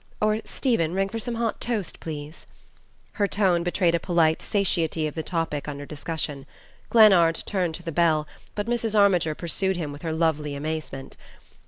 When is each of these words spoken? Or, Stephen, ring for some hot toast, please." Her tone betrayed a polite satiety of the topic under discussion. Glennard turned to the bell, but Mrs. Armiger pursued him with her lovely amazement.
Or, 0.19 0.41
Stephen, 0.45 0.95
ring 0.95 1.09
for 1.09 1.19
some 1.19 1.35
hot 1.35 1.61
toast, 1.61 1.99
please." 1.99 2.47
Her 3.11 3.27
tone 3.27 3.61
betrayed 3.61 3.93
a 3.93 3.99
polite 3.99 4.41
satiety 4.41 5.05
of 5.05 5.13
the 5.13 5.21
topic 5.21 5.67
under 5.67 5.85
discussion. 5.85 6.47
Glennard 6.89 7.43
turned 7.45 7.75
to 7.75 7.83
the 7.83 7.91
bell, 7.91 8.25
but 8.55 8.65
Mrs. 8.65 8.97
Armiger 8.97 9.35
pursued 9.35 9.77
him 9.77 9.91
with 9.91 10.01
her 10.01 10.11
lovely 10.11 10.55
amazement. 10.55 11.17